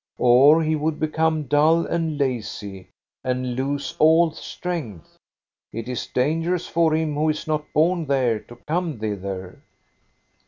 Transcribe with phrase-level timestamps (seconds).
[0.01, 2.89] •* Or he would become dull and lazy,
[3.23, 5.15] and lose all strength.
[5.71, 9.61] It is dangerous for him who is not born there to come thither."